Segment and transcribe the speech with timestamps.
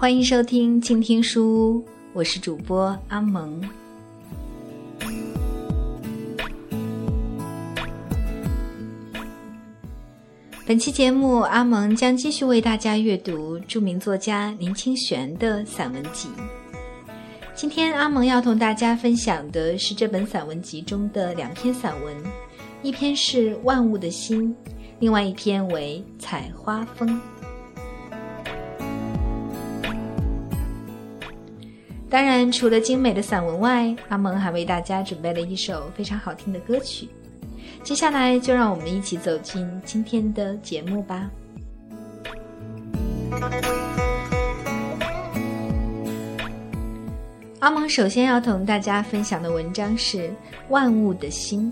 [0.00, 3.60] 欢迎收听静听书屋，我是主播阿蒙。
[10.64, 16.28] 本期节目，阿蒙将继续为大家阅读著名作家林清玄的散文集。
[17.52, 22.16] 今天，阿蒙要同大家分享的是这本散文集中的两篇散文，
[22.84, 24.54] 一篇是《万物的心》，
[25.00, 27.08] 另外一篇为《采花风》。
[32.10, 37.06] 当然，除了精美的散文外，阿蒙还为大家准备了一首非常好听的歌曲。
[37.82, 41.30] 接下来，就让我们一起走进今天的节目吧。
[47.58, 50.28] 阿蒙首先要同大家分享的文章是
[50.70, 51.70] 《万物的心》。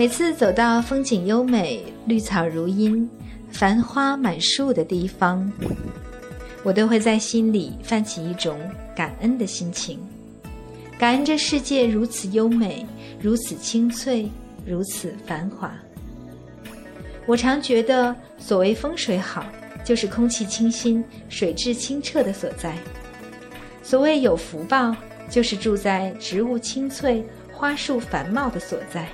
[0.00, 3.06] 每次走到风景优美、绿草如茵、
[3.50, 5.52] 繁花满树的地方，
[6.62, 8.58] 我都会在心里泛起一种
[8.96, 9.98] 感恩的心情，
[10.98, 12.86] 感恩这世界如此优美、
[13.20, 14.26] 如此清脆、
[14.64, 15.70] 如此繁华。
[17.26, 19.44] 我常觉得，所谓风水好，
[19.84, 22.72] 就是空气清新、水质清澈的所在；
[23.82, 24.96] 所谓有福报，
[25.28, 29.06] 就是住在植物青翠、花树繁茂的所在。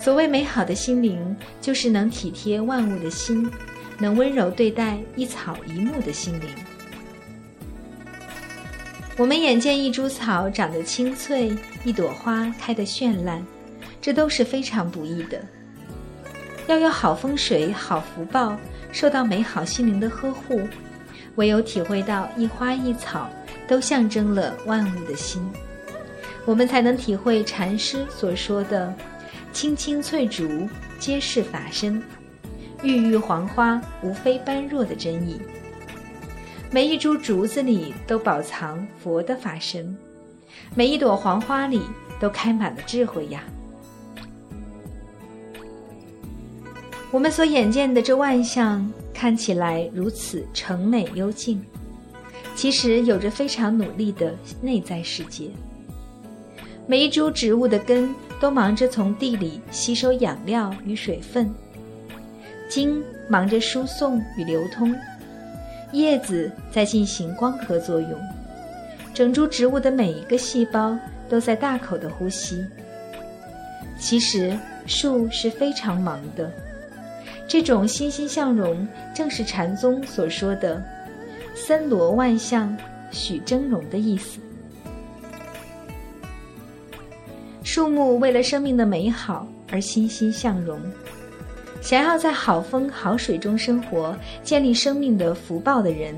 [0.00, 3.50] 所谓美好的心灵，就是能体贴万物的心，
[3.98, 6.48] 能温柔对待一草一木的心灵。
[9.16, 11.52] 我们眼见一株草长得青翠，
[11.84, 13.44] 一朵花开得绚烂，
[14.00, 15.40] 这都是非常不易的。
[16.68, 18.56] 要有好风水、好福报，
[18.92, 20.60] 受到美好心灵的呵护，
[21.34, 23.28] 唯有体会到一花一草
[23.66, 25.42] 都象征了万物的心，
[26.46, 28.94] 我们才能体会禅师所说的。
[29.58, 30.68] 青青翠竹
[31.00, 32.00] 皆是法身，
[32.84, 35.36] 郁郁黄花无非般若的真意。
[36.70, 39.98] 每一株竹子里都饱藏佛的法身，
[40.76, 41.82] 每一朵黄花里
[42.20, 43.42] 都开满了智慧呀。
[47.10, 51.60] 我们所眼见的这万象看起来如此澄美幽静，
[52.54, 54.32] 其实有着非常努力的
[54.62, 55.50] 内在世界。
[56.88, 58.12] 每一株植物的根。
[58.40, 61.52] 都忙着从地里吸收养料与水分，
[62.70, 64.94] 茎忙着输送与流通，
[65.90, 68.12] 叶子在进行光合作用，
[69.12, 70.96] 整株植物的每一个细胞
[71.28, 72.64] 都在大口的呼吸。
[73.98, 74.56] 其实
[74.86, 76.48] 树是非常忙的，
[77.48, 80.80] 这种欣欣向荣，正是禅宗所说的
[81.56, 82.72] “森罗万象，
[83.10, 84.38] 许峥嵘”的意思。
[87.78, 90.80] 树木为了生命的美好而欣欣向荣，
[91.80, 96.12] 想要在好风好水中生活，建立生命的福报的人，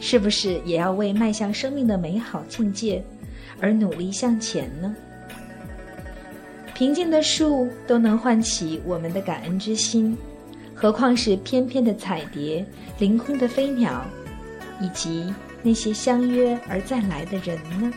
[0.00, 3.00] 是不是也要为迈向生命的美好境界
[3.60, 4.92] 而努力向前呢？
[6.74, 10.18] 平静的树都能唤起我们的感恩之心，
[10.74, 12.66] 何况是翩翩的彩蝶、
[12.98, 14.04] 凌空的飞鸟，
[14.80, 15.32] 以及
[15.62, 17.92] 那些相约而再来的人呢？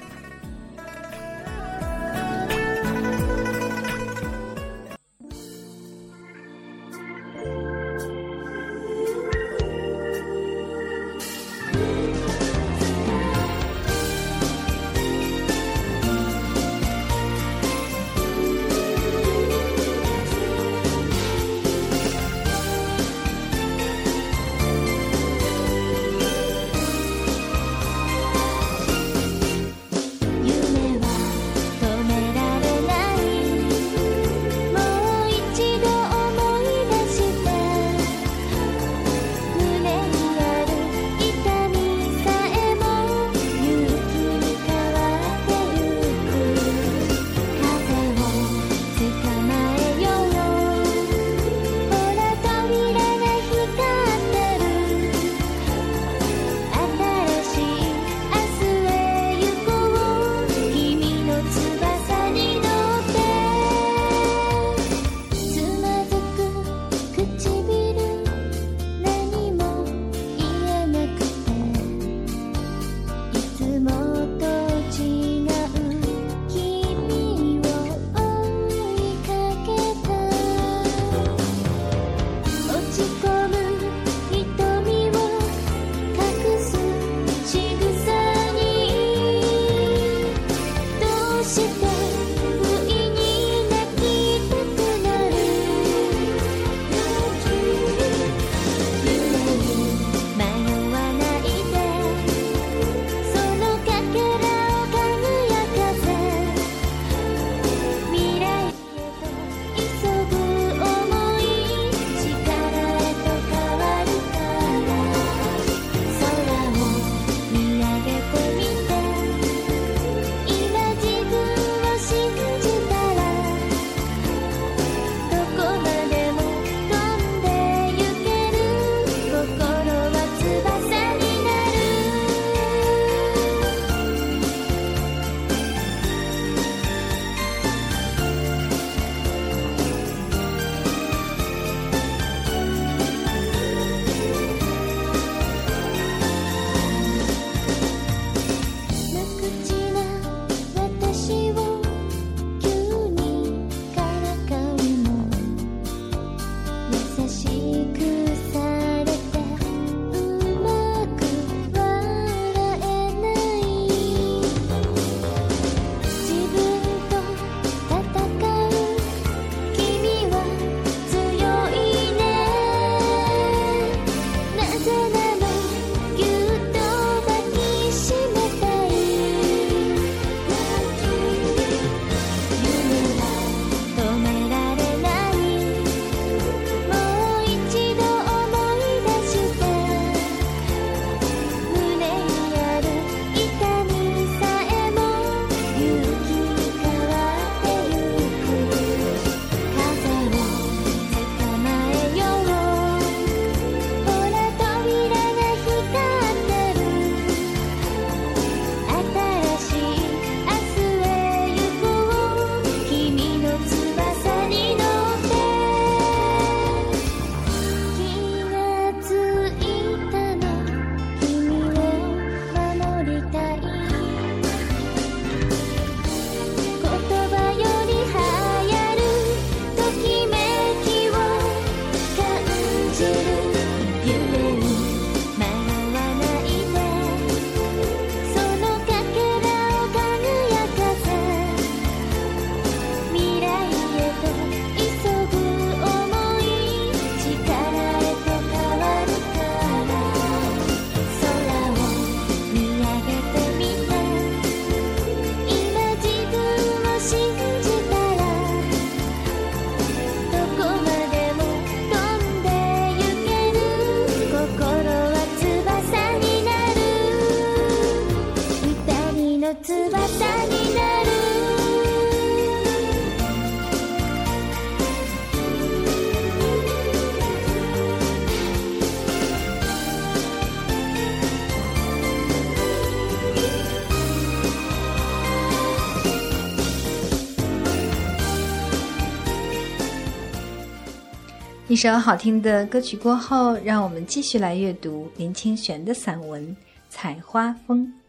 [291.68, 296.56] 一首好听的歌曲过后让我们继续来阅读林清玄的散文
[296.90, 298.01] 采花风。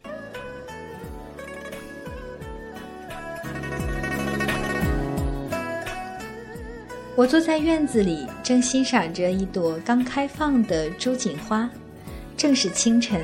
[7.15, 11.69] 我坐在院子里，正欣赏着一朵刚开放的朱槿花。
[12.39, 13.21] 正是清晨，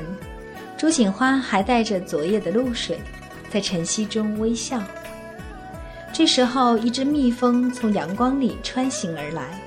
[0.77, 2.99] 朱槿花还带着昨夜的露水，
[3.49, 4.79] 在晨曦中微笑。
[6.13, 9.59] 这时候，一只蜜蜂从阳光里穿行而来。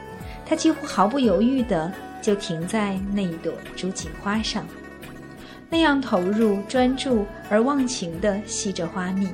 [0.47, 4.65] 它几乎毫不犹豫地就停在那一朵朱槿花上，
[5.69, 9.29] 那样投入、专注而忘情地吸着花蜜。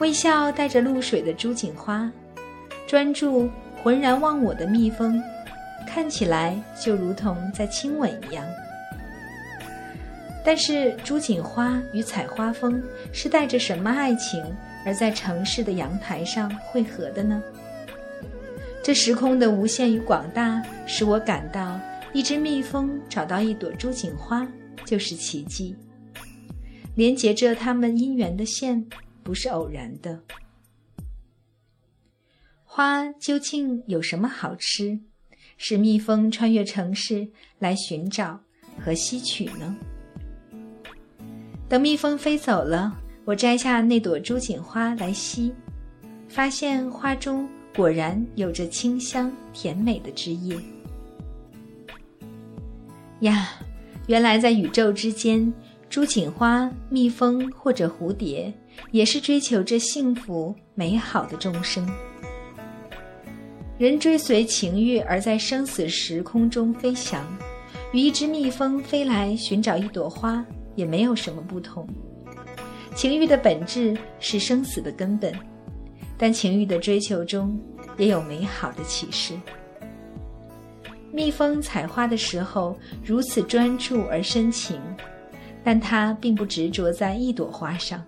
[0.00, 2.10] 微笑带着露水的朱槿花，
[2.92, 3.48] 专注、
[3.82, 5.18] 浑然忘我的蜜蜂，
[5.86, 8.44] 看起来就如同在亲吻一样。
[10.44, 14.44] 但是，朱槿花与采花蜂是带着什么爱情
[14.84, 17.42] 而在城市的阳台上汇合的呢？
[18.82, 21.80] 这时空的无限与广大，使我感到，
[22.12, 24.46] 一只蜜蜂找到一朵朱槿花
[24.84, 25.74] 就是奇迹。
[26.94, 28.84] 连接着它们姻缘的线，
[29.22, 30.20] 不是偶然的。
[32.74, 34.98] 花究竟有什么好吃，
[35.58, 38.40] 使蜜蜂穿越城市来寻找
[38.80, 39.76] 和吸取呢？
[41.68, 45.52] 等蜜蜂飞走了，我摘下那朵朱槿花来吸，
[46.30, 47.46] 发现花中。
[47.76, 50.58] 果然有着清香甜美的枝叶
[53.20, 53.50] 呀！
[54.06, 55.52] 原来在宇宙之间，
[55.90, 58.50] 朱槿花、蜜蜂或者蝴蝶，
[58.92, 61.86] 也是追求着幸福美好的众生。
[63.82, 67.26] 人追随情欲而在生死时空中飞翔，
[67.92, 70.46] 与一只蜜蜂飞来寻找一朵花
[70.76, 71.84] 也没有什么不同。
[72.94, 75.34] 情欲的本质是生死的根本。
[76.16, 77.60] 但情欲的追求中，
[77.98, 79.34] 也有美好的启示。
[81.10, 84.80] 蜜蜂采花的时候如此专注而深情，
[85.64, 88.00] 但它并不执着在一朵花上。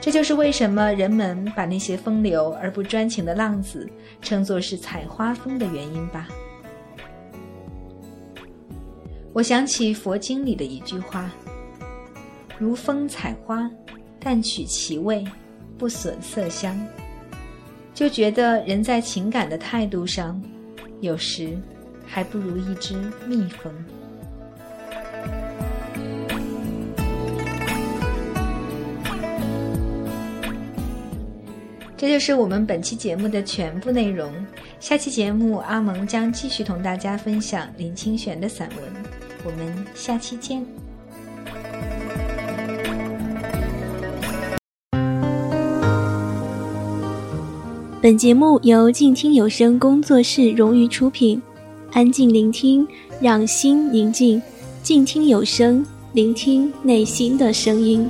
[0.00, 3.88] 这就是为什么人们把那些风流而不专情的浪子
[4.22, 6.28] 称作是采花蜂的原因吧。
[9.32, 11.30] 我想起佛经里的一句话
[12.58, 13.70] ：“如风采花，
[14.18, 15.24] 但取其味，
[15.76, 16.76] 不损色香。”
[17.92, 20.40] 就觉得人在情感的态度上，
[21.00, 21.58] 有时
[22.06, 22.94] 还不如一只
[23.26, 23.72] 蜜蜂。
[31.98, 34.32] 这就是我们本期节目的全部内容。
[34.78, 38.88] 下期节目，阿蒙将继续同大家分享林清玄的散文。
[39.44, 40.64] 我们下期见。
[48.00, 51.42] 本节目由静听有声工作室荣誉出品，
[51.90, 52.86] 安静聆听，
[53.20, 54.40] 让心宁静，
[54.84, 58.08] 静听有声，聆听内心的声音。